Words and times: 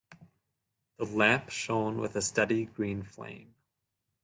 The 0.97 1.05
lamp 1.05 1.51
shone 1.51 1.99
with 1.99 2.15
a 2.15 2.23
steady 2.23 2.65
green 2.65 3.03
flame. 3.03 3.53